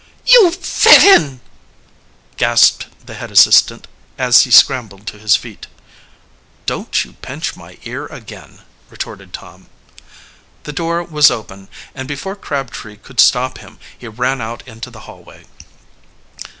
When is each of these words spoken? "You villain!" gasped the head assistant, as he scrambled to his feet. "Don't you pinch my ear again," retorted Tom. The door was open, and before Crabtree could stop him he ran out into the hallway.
"You 0.25 0.49
villain!" 0.59 1.41
gasped 2.35 2.87
the 3.05 3.13
head 3.13 3.29
assistant, 3.29 3.87
as 4.17 4.45
he 4.45 4.49
scrambled 4.49 5.05
to 5.05 5.19
his 5.19 5.35
feet. 5.35 5.67
"Don't 6.65 7.05
you 7.05 7.13
pinch 7.21 7.55
my 7.55 7.77
ear 7.83 8.07
again," 8.07 8.61
retorted 8.89 9.31
Tom. 9.31 9.69
The 10.63 10.73
door 10.73 11.03
was 11.03 11.29
open, 11.29 11.67
and 11.93 12.07
before 12.07 12.35
Crabtree 12.35 12.97
could 12.97 13.19
stop 13.19 13.59
him 13.59 13.77
he 13.95 14.07
ran 14.07 14.41
out 14.41 14.67
into 14.67 14.89
the 14.89 15.01
hallway. 15.01 15.45